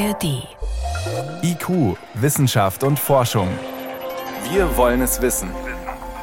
[0.00, 0.48] ARD.
[1.42, 3.48] IQ, Wissenschaft und Forschung.
[4.50, 5.50] Wir wollen es wissen.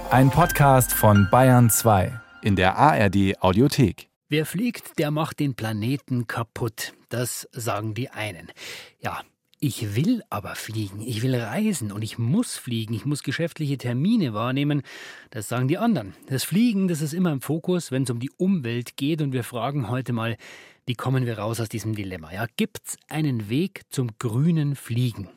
[0.10, 4.10] Ein Podcast von Bayern 2 in der ARD Audiothek.
[4.30, 6.94] Wer fliegt, der macht den Planeten kaputt.
[7.10, 8.52] Das sagen die einen.
[9.00, 9.22] Ja,
[9.60, 14.34] ich will aber fliegen, ich will reisen und ich muss fliegen, ich muss geschäftliche Termine
[14.34, 14.82] wahrnehmen.
[15.30, 16.16] Das sagen die anderen.
[16.26, 19.44] Das Fliegen, das ist immer im Fokus, wenn es um die Umwelt geht und wir
[19.44, 20.36] fragen heute mal,
[20.88, 22.32] wie kommen wir raus aus diesem Dilemma?
[22.32, 25.30] Ja, gibt's einen Weg zum grünen Fliegen?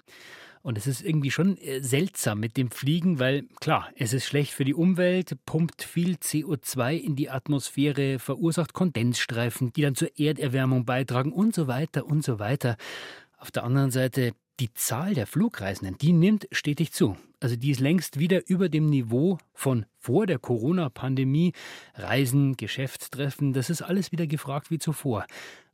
[0.63, 4.53] Und es ist irgendwie schon äh, seltsam mit dem Fliegen, weil klar, es ist schlecht
[4.53, 10.85] für die Umwelt, pumpt viel CO2 in die Atmosphäre, verursacht Kondensstreifen, die dann zur Erderwärmung
[10.85, 12.77] beitragen und so weiter und so weiter.
[13.41, 17.17] Auf der anderen Seite, die Zahl der Flugreisenden, die nimmt stetig zu.
[17.41, 21.55] Also die ist längst wieder über dem Niveau von vor der Corona-Pandemie.
[21.95, 25.25] Reisen, Geschäftstreffen, das ist alles wieder gefragt wie zuvor.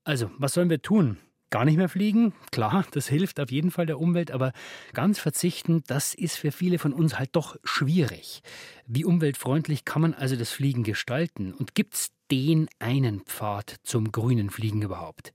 [0.04, 1.18] Also, was sollen wir tun?
[1.50, 2.34] Gar nicht mehr fliegen?
[2.52, 4.52] Klar, das hilft auf jeden Fall der Umwelt, aber
[4.92, 8.42] ganz verzichten, das ist für viele von uns halt doch schwierig.
[8.86, 11.52] Wie umweltfreundlich kann man also das Fliegen gestalten?
[11.52, 15.32] Und gibt es den einen Pfad zum grünen Fliegen überhaupt?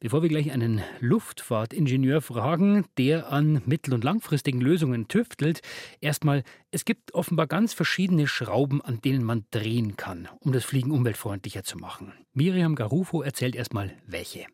[0.00, 5.60] Bevor wir gleich einen Luftfahrtingenieur fragen, der an mittel- und langfristigen Lösungen tüftelt,
[6.00, 10.90] erstmal, es gibt offenbar ganz verschiedene Schrauben, an denen man drehen kann, um das Fliegen
[10.90, 12.12] umweltfreundlicher zu machen.
[12.32, 14.46] Miriam Garufo erzählt erstmal welche.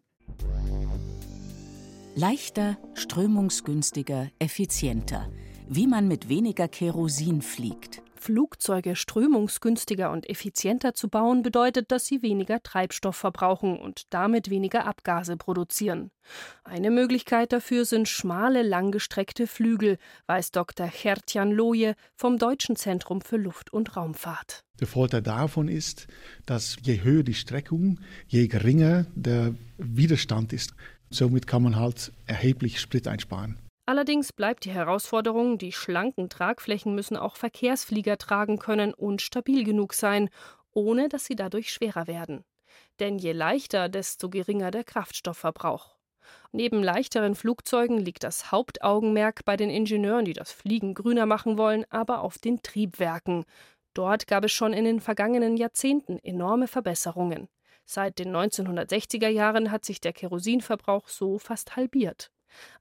[2.15, 5.31] Leichter, strömungsgünstiger, effizienter.
[5.69, 8.00] Wie man mit weniger Kerosin fliegt.
[8.21, 14.87] Flugzeuge strömungsgünstiger und effizienter zu bauen, bedeutet, dass sie weniger Treibstoff verbrauchen und damit weniger
[14.87, 16.11] Abgase produzieren.
[16.63, 20.89] Eine Möglichkeit dafür sind schmale, langgestreckte Flügel, weiß Dr.
[20.89, 24.65] Gertjan Loje vom Deutschen Zentrum für Luft- und Raumfahrt.
[24.79, 26.07] Der Vorteil davon ist,
[26.47, 30.75] dass je höher die Streckung, je geringer der Widerstand ist.
[31.11, 33.59] Somit kann man halt erheblich Sprit einsparen.
[33.91, 39.95] Allerdings bleibt die Herausforderung, die schlanken Tragflächen müssen auch Verkehrsflieger tragen können und stabil genug
[39.95, 40.31] sein,
[40.73, 42.45] ohne dass sie dadurch schwerer werden.
[43.01, 45.97] Denn je leichter, desto geringer der Kraftstoffverbrauch.
[46.53, 51.85] Neben leichteren Flugzeugen liegt das Hauptaugenmerk bei den Ingenieuren, die das Fliegen grüner machen wollen,
[51.91, 53.45] aber auf den Triebwerken.
[53.93, 57.49] Dort gab es schon in den vergangenen Jahrzehnten enorme Verbesserungen.
[57.87, 62.31] Seit den 1960er Jahren hat sich der Kerosinverbrauch so fast halbiert.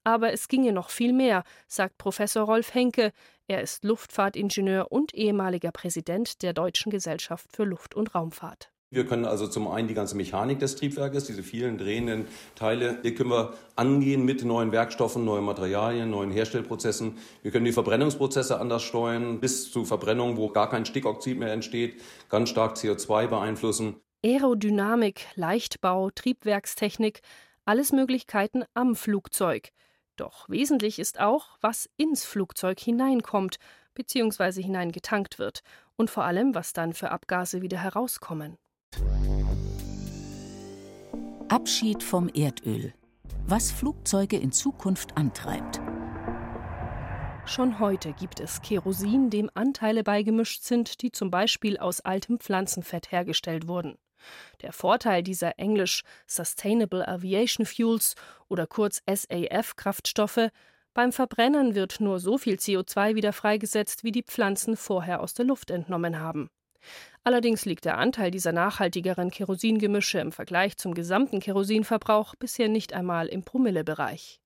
[0.03, 3.11] Aber es ginge noch viel mehr, sagt Professor Rolf Henke.
[3.47, 8.71] Er ist Luftfahrtingenieur und ehemaliger Präsident der Deutschen Gesellschaft für Luft- und Raumfahrt.
[8.91, 12.25] Wir können also zum einen die ganze Mechanik des Triebwerkes, diese vielen drehenden
[12.55, 17.19] Teile, die können wir angehen mit neuen Werkstoffen, neuen Materialien, neuen Herstellprozessen.
[17.43, 22.01] Wir können die Verbrennungsprozesse anders steuern, bis zu Verbrennung, wo gar kein Stickoxid mehr entsteht,
[22.29, 23.97] ganz stark CO2 beeinflussen.
[24.25, 27.21] Aerodynamik, Leichtbau, Triebwerkstechnik,
[27.69, 29.69] alles Möglichkeiten am Flugzeug.
[30.15, 33.59] Doch wesentlich ist auch, was ins Flugzeug hineinkommt
[33.93, 34.63] bzw.
[34.63, 35.61] hineingetankt wird
[35.95, 38.57] und vor allem, was dann für Abgase wieder herauskommen.
[41.47, 42.91] Abschied vom Erdöl.
[43.45, 45.79] Was Flugzeuge in Zukunft antreibt.
[47.45, 53.11] Schon heute gibt es Kerosin, dem Anteile beigemischt sind, die zum Beispiel aus altem Pflanzenfett
[53.11, 53.99] hergestellt wurden.
[54.61, 58.15] Der Vorteil dieser englisch Sustainable Aviation Fuels
[58.47, 60.49] oder kurz SAF-Kraftstoffe
[60.93, 65.45] beim Verbrennen wird nur so viel CO2 wieder freigesetzt, wie die Pflanzen vorher aus der
[65.45, 66.49] Luft entnommen haben.
[67.23, 73.27] Allerdings liegt der Anteil dieser nachhaltigeren Kerosingemische im Vergleich zum gesamten Kerosinverbrauch bisher nicht einmal
[73.27, 74.39] im Promillebereich.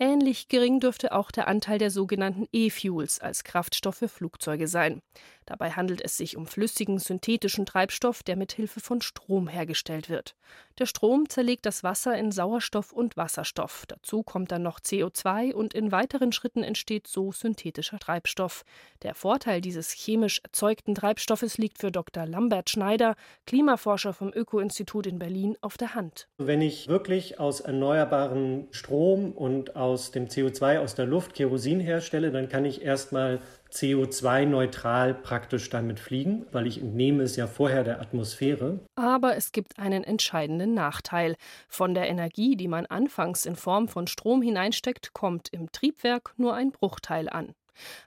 [0.00, 5.00] Ähnlich gering dürfte auch der Anteil der sogenannten E-Fuels als Kraftstoff für Flugzeuge sein.
[5.48, 10.34] Dabei handelt es sich um flüssigen synthetischen Treibstoff, der mit Hilfe von Strom hergestellt wird.
[10.78, 13.86] Der Strom zerlegt das Wasser in Sauerstoff und Wasserstoff.
[13.88, 18.62] Dazu kommt dann noch CO2 und in weiteren Schritten entsteht so synthetischer Treibstoff.
[19.02, 22.26] Der Vorteil dieses chemisch erzeugten Treibstoffes liegt für Dr.
[22.26, 23.16] Lambert Schneider,
[23.46, 26.28] Klimaforscher vom Öko-Institut in Berlin, auf der Hand.
[26.36, 32.30] Wenn ich wirklich aus erneuerbaren Strom und aus dem CO2 aus der Luft Kerosin herstelle,
[32.32, 33.40] dann kann ich erstmal
[33.72, 38.80] CO2-neutral praktisch damit fliegen, weil ich entnehme es ja vorher der Atmosphäre.
[38.96, 41.36] Aber es gibt einen entscheidenden Nachteil.
[41.68, 46.54] Von der Energie, die man anfangs in Form von Strom hineinsteckt, kommt im Triebwerk nur
[46.54, 47.54] ein Bruchteil an.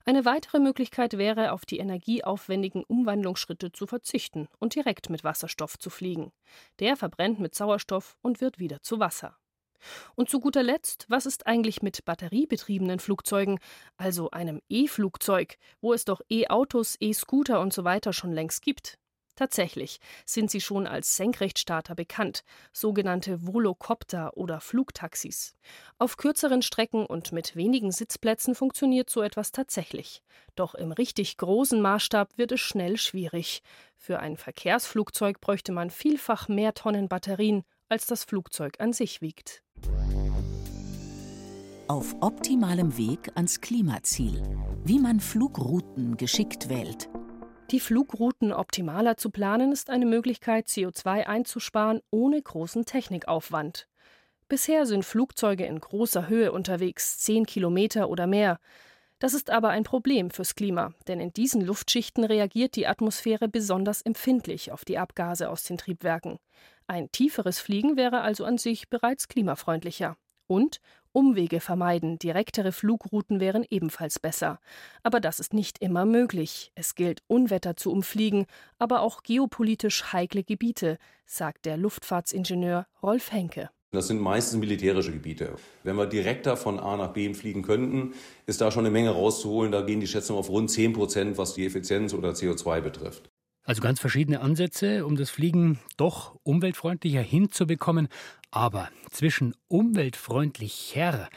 [0.06, 5.90] Eine weitere Möglichkeit wäre, auf die energieaufwendigen Umwandlungsschritte zu verzichten und direkt mit Wasserstoff zu
[5.90, 6.32] fliegen.
[6.80, 9.38] Der verbrennt mit Sauerstoff und wird wieder zu Wasser.
[10.16, 13.60] Und zu guter Letzt, was ist eigentlich mit batteriebetriebenen Flugzeugen,
[13.98, 18.98] also einem E-Flugzeug, wo es doch E-Autos, E-Scooter und so weiter schon längst gibt?
[19.36, 22.44] Tatsächlich sind sie schon als Senkrechtstarter bekannt,
[22.74, 25.56] sogenannte Volocopter oder Flugtaxis.
[25.98, 30.22] Auf kürzeren Strecken und mit wenigen Sitzplätzen funktioniert so etwas tatsächlich.
[30.56, 33.64] Doch im richtig großen Maßstab wird es schnell schwierig.
[33.98, 39.64] Für ein Verkehrsflugzeug bräuchte man vielfach mehr Tonnen Batterien, als das Flugzeug an sich wiegt.
[41.88, 44.42] Auf optimalem Weg ans Klimaziel.
[44.86, 47.10] Wie man Flugrouten geschickt wählt.
[47.70, 53.88] Die Flugrouten optimaler zu planen ist eine Möglichkeit, CO2 einzusparen ohne großen Technikaufwand.
[54.48, 58.60] Bisher sind Flugzeuge in großer Höhe unterwegs, 10 Kilometer oder mehr.
[59.22, 64.02] Das ist aber ein Problem fürs Klima, denn in diesen Luftschichten reagiert die Atmosphäre besonders
[64.02, 66.40] empfindlich auf die Abgase aus den Triebwerken.
[66.88, 70.18] Ein tieferes Fliegen wäre also an sich bereits klimafreundlicher.
[70.48, 70.82] Und
[71.12, 74.60] Umwege vermeiden, direktere Flugrouten wären ebenfalls besser.
[75.04, 76.72] Aber das ist nicht immer möglich.
[76.74, 78.48] Es gilt, Unwetter zu umfliegen,
[78.80, 80.98] aber auch geopolitisch heikle Gebiete,
[81.28, 83.70] sagt der Luftfahrtsingenieur Rolf Henke.
[83.94, 85.58] Das sind meistens militärische Gebiete.
[85.84, 88.14] Wenn wir direkter von A nach B fliegen könnten,
[88.46, 89.74] ist da schon eine Menge rauszuholen.
[89.74, 93.30] Da gehen die Schätzungen auf rund 10 Prozent, was die Effizienz oder CO2 betrifft.
[93.66, 98.08] Also ganz verschiedene Ansätze, um das Fliegen doch umweltfreundlicher hinzubekommen.
[98.50, 101.28] Aber zwischen umweltfreundlicher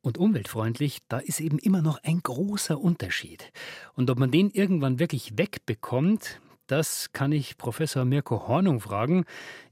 [0.00, 3.50] und umweltfreundlich, da ist eben immer noch ein großer Unterschied.
[3.94, 9.24] Und ob man den irgendwann wirklich wegbekommt, das kann ich Professor Mirko Hornung fragen.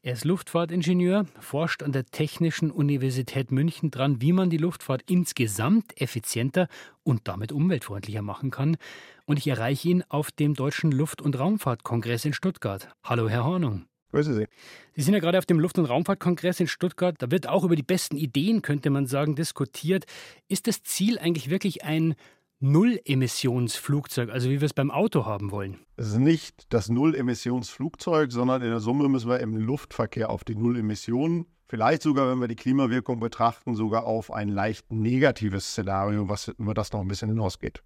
[0.02, 6.00] Er ist Luftfahrtingenieur, forscht an der Technischen Universität München dran, wie man die Luftfahrt insgesamt
[6.00, 6.68] effizienter
[7.02, 8.76] und damit umweltfreundlicher machen kann.
[9.24, 12.88] Und ich erreiche ihn auf dem Deutschen Luft- und Raumfahrtkongress in Stuttgart.
[13.02, 13.86] Hallo, Herr Hornung.
[14.10, 14.46] Grüße Sie.
[14.94, 17.16] Sie sind ja gerade auf dem Luft- und Raumfahrtkongress in Stuttgart.
[17.18, 20.04] Da wird auch über die besten Ideen, könnte man sagen, diskutiert.
[20.48, 22.14] Ist das Ziel eigentlich wirklich ein
[22.62, 25.80] Null-Emissionsflugzeug, also wie wir es beim Auto haben wollen?
[25.96, 30.54] Es ist nicht das Null-Emissionsflugzeug, sondern in der Summe müssen wir im Luftverkehr auf die
[30.54, 36.48] Null-Emissionen Vielleicht sogar, wenn wir die Klimawirkung betrachten, sogar auf ein leicht negatives Szenario, was
[36.48, 37.82] über das noch ein bisschen hinausgeht.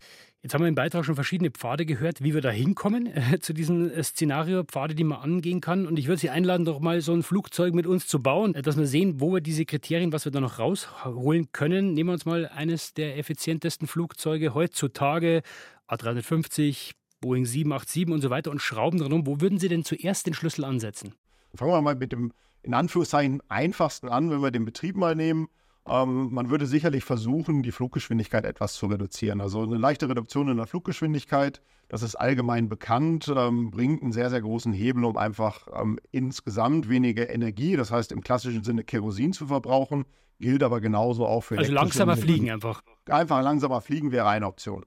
[0.47, 3.53] Jetzt haben wir im Beitrag schon verschiedene Pfade gehört, wie wir da hinkommen äh, zu
[3.53, 5.89] diesem äh, Szenario, Pfade, die man angehen kann.
[5.89, 8.63] Und ich würde Sie einladen, doch mal so ein Flugzeug mit uns zu bauen, äh,
[8.63, 11.95] dass wir sehen, wo wir diese Kriterien, was wir da noch rausholen können.
[11.95, 15.43] Nehmen wir uns mal eines der effizientesten Flugzeuge heutzutage,
[15.89, 19.27] A350, Boeing 787 und so weiter und schrauben dran um.
[19.27, 21.15] Wo würden Sie denn zuerst den Schlüssel ansetzen?
[21.57, 22.33] Fangen wir mal mit dem
[22.63, 25.49] in Anführungszeichen einfachsten an, wenn wir den Betrieb mal nehmen.
[25.89, 29.41] Ähm, man würde sicherlich versuchen, die Fluggeschwindigkeit etwas zu reduzieren.
[29.41, 34.31] Also eine leichte Reduktion in der Fluggeschwindigkeit, das ist allgemein bekannt, ähm, bringt einen sehr,
[34.31, 39.33] sehr großen Hebel, um einfach ähm, insgesamt weniger Energie, das heißt im klassischen Sinne Kerosin
[39.33, 40.05] zu verbrauchen,
[40.41, 42.83] gilt aber genauso auch für Also langsamer fliegen einfach.
[43.09, 44.85] Einfach langsamer fliegen wäre eine Option.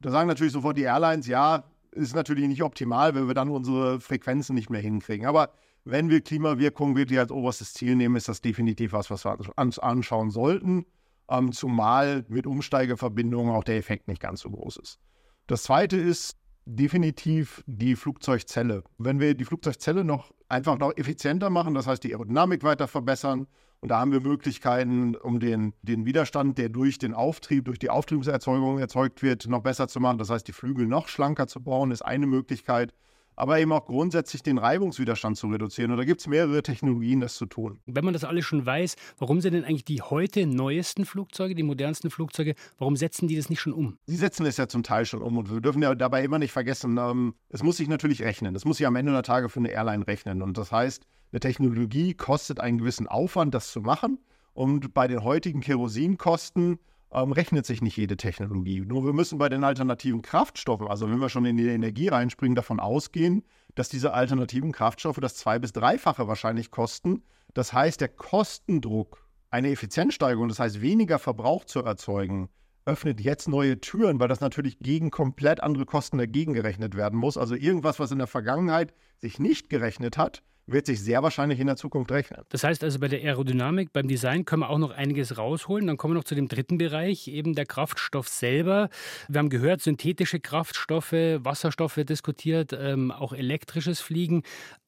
[0.00, 4.00] Da sagen natürlich sofort die Airlines, ja, ist natürlich nicht optimal, wenn wir dann unsere
[4.00, 5.26] Frequenzen nicht mehr hinkriegen.
[5.26, 5.52] Aber
[5.84, 9.78] wenn wir Klimawirkung wirklich als oberstes Ziel nehmen, ist das definitiv was, was wir uns
[9.78, 10.86] anschauen sollten.
[11.28, 14.98] Ähm, zumal mit Umsteigeverbindungen auch der Effekt nicht ganz so groß ist.
[15.46, 18.84] Das zweite ist definitiv die Flugzeugzelle.
[18.98, 23.46] Wenn wir die Flugzeugzelle noch einfach noch effizienter machen, das heißt die Aerodynamik weiter verbessern,
[23.82, 27.90] und da haben wir Möglichkeiten, um den, den Widerstand, der durch den Auftrieb, durch die
[27.90, 30.18] Auftriebserzeugung erzeugt wird, noch besser zu machen.
[30.18, 32.94] Das heißt, die Flügel noch schlanker zu bauen, ist eine Möglichkeit
[33.36, 35.90] aber eben auch grundsätzlich den Reibungswiderstand zu reduzieren.
[35.90, 37.80] Und da gibt es mehrere Technologien, das zu tun.
[37.86, 41.62] Wenn man das alles schon weiß, warum sind denn eigentlich die heute neuesten Flugzeuge, die
[41.62, 43.98] modernsten Flugzeuge, warum setzen die das nicht schon um?
[44.06, 46.52] Sie setzen es ja zum Teil schon um und wir dürfen ja dabei immer nicht
[46.52, 48.54] vergessen, ähm, es muss sich natürlich rechnen.
[48.54, 50.42] Es muss sich am Ende der Tage für eine Airline rechnen.
[50.42, 54.18] Und das heißt, eine Technologie kostet einen gewissen Aufwand, das zu machen.
[54.52, 56.78] Und bei den heutigen Kerosinkosten
[57.10, 58.80] ähm, rechnet sich nicht jede Technologie.
[58.80, 62.54] Nur wir müssen bei den alternativen Kraftstoffen, also wenn wir schon in die Energie reinspringen,
[62.54, 67.22] davon ausgehen, dass diese alternativen Kraftstoffe das zwei- bis dreifache wahrscheinlich kosten.
[67.54, 72.50] Das heißt, der Kostendruck, eine Effizienzsteigerung, das heißt weniger Verbrauch zu erzeugen,
[72.84, 77.38] öffnet jetzt neue Türen, weil das natürlich gegen komplett andere Kosten dagegen gerechnet werden muss.
[77.38, 81.66] Also irgendwas, was in der Vergangenheit sich nicht gerechnet hat, wird sich sehr wahrscheinlich in
[81.66, 82.42] der Zukunft rechnen.
[82.48, 85.86] Das heißt also, bei der Aerodynamik, beim Design können wir auch noch einiges rausholen.
[85.86, 88.88] Dann kommen wir noch zu dem dritten Bereich, eben der Kraftstoff selber.
[89.28, 94.42] Wir haben gehört, synthetische Kraftstoffe, Wasserstoff wird diskutiert, ähm, auch elektrisches Fliegen.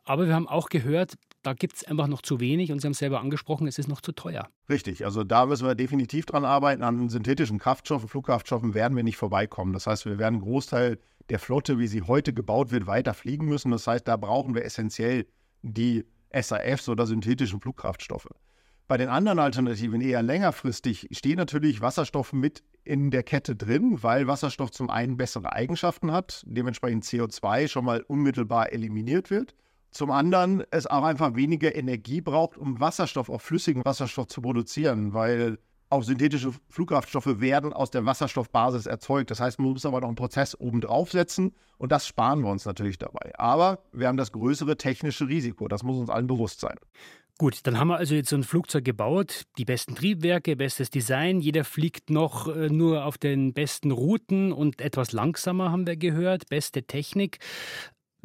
[0.04, 2.92] Aber wir haben auch gehört, da gibt es einfach noch zu wenig und Sie haben
[2.92, 4.48] es selber angesprochen, es ist noch zu teuer.
[4.68, 6.82] Richtig, also da müssen wir definitiv dran arbeiten.
[6.82, 9.72] An synthetischen Kraftstoffen, Flugkraftstoffen werden wir nicht vorbeikommen.
[9.72, 10.98] Das heißt, wir werden einen Großteil
[11.30, 13.70] der Flotte, wie sie heute gebaut wird, weiter fliegen müssen.
[13.70, 15.26] Das heißt, da brauchen wir essentiell
[15.64, 18.28] die SAFs oder synthetischen Flugkraftstoffe.
[18.86, 24.26] Bei den anderen Alternativen eher längerfristig steht natürlich Wasserstoff mit in der Kette drin, weil
[24.26, 29.54] Wasserstoff zum einen bessere Eigenschaften hat, dementsprechend CO2 schon mal unmittelbar eliminiert wird
[29.90, 35.14] Zum anderen es auch einfach weniger Energie braucht, um Wasserstoff, auch flüssigen Wasserstoff zu produzieren,
[35.14, 35.58] weil
[35.94, 39.30] auch synthetische Flugkraftstoffe werden aus der Wasserstoffbasis erzeugt.
[39.30, 42.64] Das heißt, man muss aber noch einen Prozess oben draufsetzen und das sparen wir uns
[42.64, 43.32] natürlich dabei.
[43.38, 46.76] Aber wir haben das größere technische Risiko, das muss uns allen bewusst sein.
[47.36, 51.40] Gut, dann haben wir also jetzt so ein Flugzeug gebaut, die besten Triebwerke, bestes Design,
[51.40, 56.48] jeder fliegt noch äh, nur auf den besten Routen und etwas langsamer haben wir gehört,
[56.48, 57.38] beste Technik.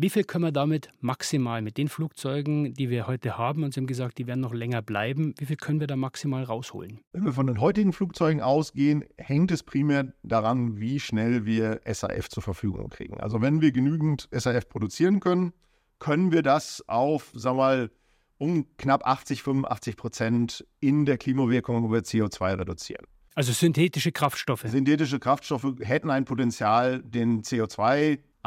[0.02, 3.82] Wie viel können wir damit maximal mit den Flugzeugen, die wir heute haben, und Sie
[3.82, 7.02] haben gesagt, die werden noch länger bleiben, wie viel können wir da maximal rausholen?
[7.12, 12.30] Wenn wir von den heutigen Flugzeugen ausgehen, hängt es primär daran, wie schnell wir SAF
[12.30, 13.20] zur Verfügung kriegen.
[13.20, 15.52] Also wenn wir genügend SAF produzieren können,
[16.00, 17.92] können wir das auf, sagen wir mal,
[18.38, 23.06] um knapp 80, 85 Prozent in der Klimawirkung über CO2 reduzieren.
[23.36, 24.64] Also synthetische Kraftstoffe.
[24.66, 27.44] Synthetische Kraftstoffe hätten ein Potenzial, den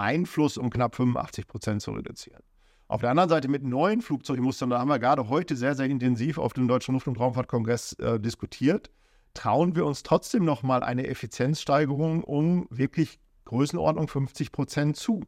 [0.03, 2.43] CO2-Einfluss um knapp 85 Prozent zu reduzieren.
[2.89, 6.39] Auf der anderen Seite mit neuen Flugzeugmustern, da haben wir gerade heute sehr, sehr intensiv
[6.39, 8.91] auf dem Deutschen Luft- und Raumfahrtkongress äh, diskutiert,
[9.35, 15.23] trauen wir uns trotzdem nochmal eine Effizienzsteigerung um wirklich Größenordnung 50 Prozent zu.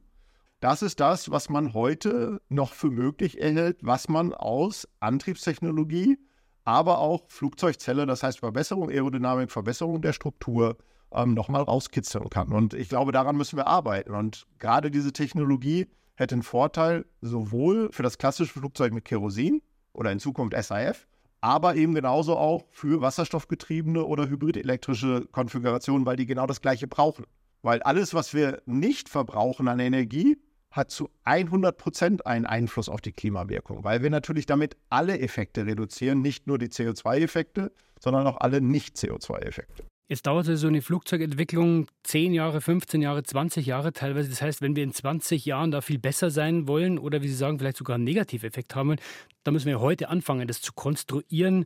[0.60, 6.18] Das ist das, was man heute noch für möglich erhält, was man aus Antriebstechnologie,
[6.64, 10.76] aber auch Flugzeugzelle, das heißt Verbesserung Aerodynamik, Verbesserung der Struktur,
[11.14, 12.52] ähm, nochmal rauskitzeln kann.
[12.52, 14.14] Und ich glaube, daran müssen wir arbeiten.
[14.14, 20.12] Und gerade diese Technologie hätte einen Vorteil sowohl für das klassische Flugzeug mit Kerosin oder
[20.12, 21.06] in Zukunft SAF,
[21.40, 27.26] aber eben genauso auch für wasserstoffgetriebene oder hybridelektrische Konfigurationen, weil die genau das Gleiche brauchen.
[27.62, 30.38] Weil alles, was wir nicht verbrauchen an Energie,
[30.70, 35.66] hat zu 100 Prozent einen Einfluss auf die Klimawirkung, weil wir natürlich damit alle Effekte
[35.66, 39.84] reduzieren, nicht nur die CO2-Effekte, sondern auch alle Nicht-CO2-Effekte.
[40.06, 44.28] Jetzt dauert so eine Flugzeugentwicklung 10 Jahre, 15 Jahre, 20 Jahre teilweise.
[44.28, 47.34] Das heißt, wenn wir in 20 Jahren da viel besser sein wollen oder wie Sie
[47.34, 48.96] sagen, vielleicht sogar einen Negativeffekt haben,
[49.44, 51.64] dann müssen wir heute anfangen, das zu konstruieren.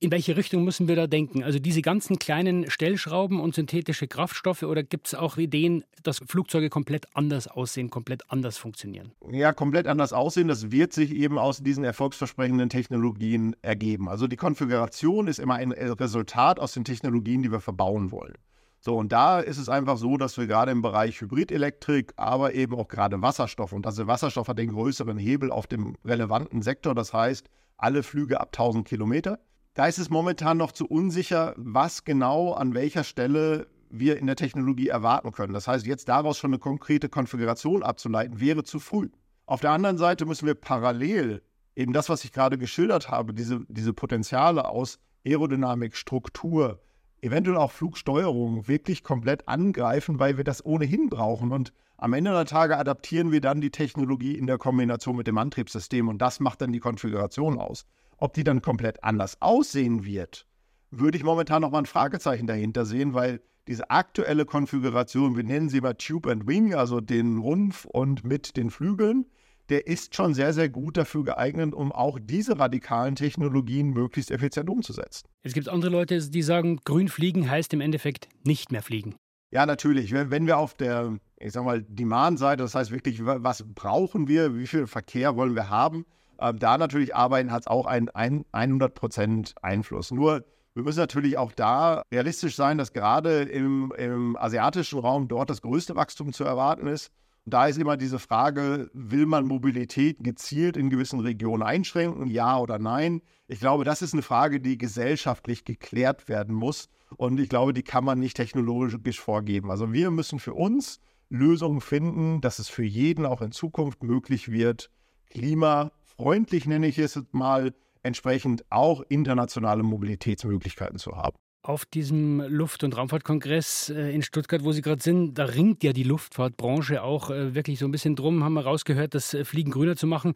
[0.00, 1.42] In welche Richtung müssen wir da denken?
[1.42, 6.68] Also diese ganzen kleinen Stellschrauben und synthetische Kraftstoffe oder gibt es auch Ideen, dass Flugzeuge
[6.68, 9.12] komplett anders aussehen, komplett anders funktionieren?
[9.30, 10.48] Ja, komplett anders aussehen.
[10.48, 14.08] Das wird sich eben aus diesen erfolgsversprechenden Technologien ergeben.
[14.08, 18.34] Also die Konfiguration ist immer ein Resultat aus den Technologien, die wir verbauen wollen.
[18.80, 22.74] So, und da ist es einfach so, dass wir gerade im Bereich Hybridelektrik, aber eben
[22.74, 27.14] auch gerade Wasserstoff, und also Wasserstoff hat den größeren Hebel auf dem relevanten Sektor, das
[27.14, 27.48] heißt
[27.78, 29.38] alle Flüge ab 1000 Kilometer,
[29.74, 34.36] da ist es momentan noch zu unsicher, was genau an welcher Stelle wir in der
[34.36, 35.52] Technologie erwarten können.
[35.52, 39.10] Das heißt, jetzt daraus schon eine konkrete Konfiguration abzuleiten, wäre zu früh.
[39.46, 41.42] Auf der anderen Seite müssen wir parallel
[41.76, 46.80] eben das, was ich gerade geschildert habe, diese, diese Potenziale aus Aerodynamik, Struktur,
[47.20, 51.52] eventuell auch Flugsteuerung wirklich komplett angreifen, weil wir das ohnehin brauchen.
[51.52, 55.38] Und am Ende der Tage adaptieren wir dann die Technologie in der Kombination mit dem
[55.38, 57.86] Antriebssystem und das macht dann die Konfiguration aus.
[58.18, 60.46] Ob die dann komplett anders aussehen wird,
[60.90, 65.68] würde ich momentan noch mal ein Fragezeichen dahinter sehen, weil diese aktuelle Konfiguration, wir nennen
[65.68, 69.26] sie mal Tube and Wing, also den Rumpf und mit den Flügeln,
[69.70, 74.68] der ist schon sehr, sehr gut dafür geeignet, um auch diese radikalen Technologien möglichst effizient
[74.68, 75.26] umzusetzen.
[75.42, 79.14] Es gibt andere Leute, die sagen, grün fliegen heißt im Endeffekt nicht mehr fliegen.
[79.50, 80.12] Ja, natürlich.
[80.12, 84.66] Wenn wir auf der, ich sag mal, Demand-Seite, das heißt wirklich, was brauchen wir, wie
[84.66, 86.04] viel Verkehr wollen wir haben,
[86.40, 90.10] ähm, da natürlich arbeiten, hat es auch einen, einen 100% Einfluss.
[90.10, 95.48] Nur wir müssen natürlich auch da realistisch sein, dass gerade im, im asiatischen Raum dort
[95.48, 97.12] das größte Wachstum zu erwarten ist.
[97.44, 102.58] Und da ist immer diese Frage, will man Mobilität gezielt in gewissen Regionen einschränken, ja
[102.58, 103.22] oder nein?
[103.46, 106.88] Ich glaube, das ist eine Frage, die gesellschaftlich geklärt werden muss.
[107.16, 109.70] Und ich glaube, die kann man nicht technologisch vorgeben.
[109.70, 110.98] Also wir müssen für uns
[111.28, 114.90] Lösungen finden, dass es für jeden auch in Zukunft möglich wird,
[115.30, 121.36] Klima freundlich, nenne ich es mal, entsprechend auch internationale Mobilitätsmöglichkeiten zu haben.
[121.62, 125.94] Auf diesem Luft- und Raumfahrtkongress äh, in Stuttgart, wo Sie gerade sind, da ringt ja
[125.94, 129.70] die Luftfahrtbranche auch äh, wirklich so ein bisschen drum, haben wir rausgehört, das äh, Fliegen
[129.70, 130.34] grüner zu machen.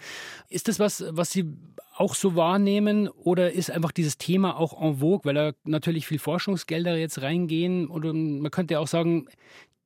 [0.49, 1.45] Ist das was, was Sie
[1.95, 6.19] auch so wahrnehmen oder ist einfach dieses Thema auch en vogue, weil da natürlich viel
[6.19, 7.89] Forschungsgelder jetzt reingehen?
[7.89, 9.29] Oder man könnte ja auch sagen,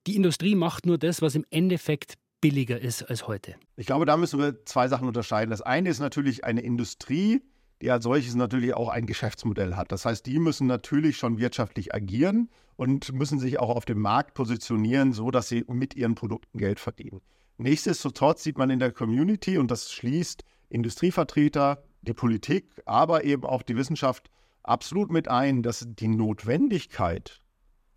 [0.06, 3.54] die Industrie macht nur das, was im Endeffekt billiger ist als heute?
[3.76, 5.50] Ich glaube, da müssen wir zwei Sachen unterscheiden.
[5.50, 7.40] Das eine ist natürlich eine Industrie,
[7.80, 9.90] die als solches natürlich auch ein Geschäftsmodell hat.
[9.90, 14.34] Das heißt, die müssen natürlich schon wirtschaftlich agieren und müssen sich auch auf dem Markt
[14.34, 17.22] positionieren, so dass sie mit ihren Produkten Geld verdienen.
[17.56, 23.62] Nichtsdestotrotz sieht man in der Community, und das schließt Industrievertreter, die Politik, aber eben auch
[23.62, 24.30] die Wissenschaft
[24.62, 27.40] absolut mit ein, dass die Notwendigkeit,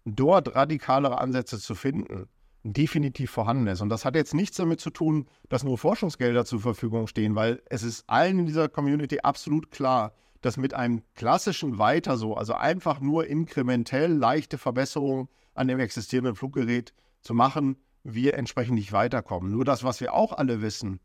[0.03, 2.27] dort radikalere Ansätze zu finden,
[2.73, 3.81] definitiv vorhanden ist.
[3.81, 7.61] Und das hat jetzt nichts damit zu tun, dass nur Forschungsgelder zur Verfügung stehen, weil
[7.69, 12.53] es ist allen in dieser Community absolut klar, dass mit einem klassischen Weiter so, also
[12.53, 19.51] einfach nur inkrementell leichte Verbesserungen an dem existierenden Fluggerät zu machen, wir entsprechend nicht weiterkommen.
[19.51, 20.99] Nur das, was wir auch alle wissen,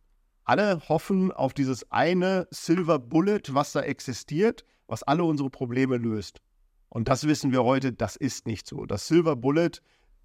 [0.45, 6.41] alle hoffen auf dieses eine Silver Bullet, was da existiert, was alle unsere Probleme löst.
[6.89, 8.85] Und das wissen wir heute, das ist nicht so.
[8.85, 9.81] Das Silver Bullet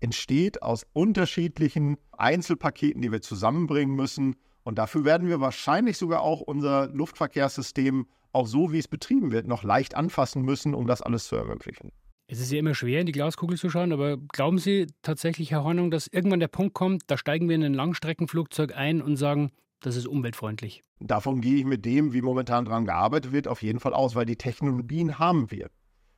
[0.06, 4.36] entsteht aus unterschiedlichen Einzelpaketen, die wir zusammenbringen müssen.
[4.64, 9.48] Und dafür werden wir wahrscheinlich sogar auch unser Luftverkehrssystem, auch so wie es betrieben wird,
[9.48, 11.92] noch leicht anfassen müssen, um das alles zu ermöglichen.
[12.28, 15.64] Es ist ja immer schwer, in die Glaskugel zu schauen, aber glauben Sie tatsächlich, Herr
[15.64, 19.50] Hornung, dass irgendwann der Punkt kommt, da steigen wir in ein Langstreckenflugzeug ein und sagen,
[19.80, 20.84] das ist umweltfreundlich?
[21.00, 24.28] Davon gehe ich mit dem, wie momentan daran gearbeitet wird, auf jeden Fall aus, weil
[24.28, 25.72] die Technologien haben wir.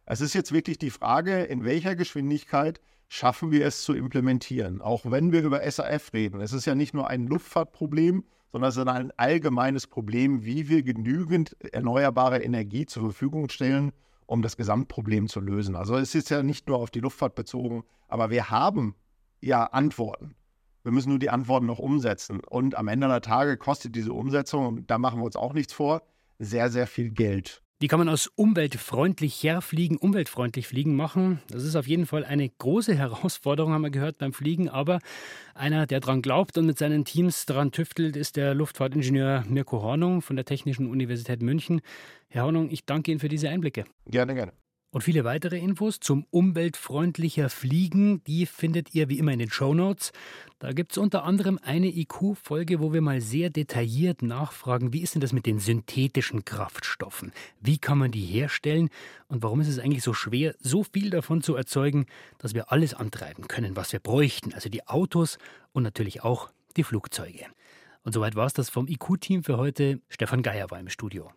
[0.06, 4.82] Es ist jetzt wirklich die Frage, in welcher Geschwindigkeit schaffen wir es zu implementieren.
[4.82, 6.42] Auch wenn wir über SAF reden.
[6.42, 10.84] Es ist ja nicht nur ein Luftfahrtproblem, sondern es ist ein allgemeines Problem, wie wir
[10.84, 13.92] genügend erneuerbare Energie zur Verfügung stellen,
[14.26, 15.76] um das Gesamtproblem zu lösen.
[15.76, 18.96] Also es ist ja nicht nur auf die Luftfahrt bezogen, aber wir haben
[19.42, 20.36] ja Antworten.
[20.84, 22.40] Wir müssen nur die Antworten noch umsetzen.
[22.40, 25.74] Und am Ende der Tage kostet diese Umsetzung, und da machen wir uns auch nichts
[25.74, 26.02] vor,
[26.40, 27.62] sehr, sehr viel Geld.
[27.80, 31.42] Wie kann man aus umweltfreundlicher Fliegen umweltfreundlich Fliegen machen?
[31.52, 34.68] Das ist auf jeden Fall eine große Herausforderung, haben wir gehört beim Fliegen.
[34.68, 34.98] Aber
[35.54, 40.24] einer, der daran glaubt und mit seinen Teams daran tüftelt, ist der Luftfahrtingenieur Mirko Hornung
[40.24, 41.82] von der Technischen Universität München.
[42.30, 43.86] Herr Hornung, ich danke Ihnen für diese Einblicke.
[44.08, 44.54] Gerne, gerne.
[44.90, 49.74] Und viele weitere Infos zum umweltfreundlicher Fliegen, die findet ihr wie immer in den Show
[49.74, 50.14] Notes.
[50.60, 55.14] Da gibt es unter anderem eine IQ-Folge, wo wir mal sehr detailliert nachfragen, wie ist
[55.14, 57.34] denn das mit den synthetischen Kraftstoffen?
[57.60, 58.90] Wie kann man die herstellen?
[59.28, 62.06] Und warum ist es eigentlich so schwer, so viel davon zu erzeugen,
[62.38, 64.54] dass wir alles antreiben können, was wir bräuchten?
[64.54, 65.38] Also die Autos
[65.74, 67.46] und natürlich auch die Flugzeuge.
[68.04, 70.00] Und soweit war es das vom IQ-Team für heute.
[70.08, 71.30] Stefan Geier war im Studio.